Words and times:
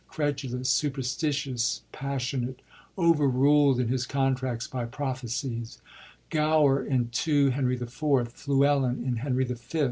credulous, 0.07 0.67
superstitious, 0.67 1.83
passionate, 1.91 2.59
over 2.97 3.27
ruled 3.27 3.79
in 3.79 3.87
his 3.87 4.07
contracts 4.07 4.65
by 4.65 4.83
prophecies; 4.83 5.79
Gower 6.31 6.83
in 6.83 7.09
2 7.09 7.51
Heni^ 7.51 7.79
IV,; 7.79 8.33
Fluellen 8.33 9.05
in 9.07 9.17
Henry 9.17 9.45
F. 9.47 9.59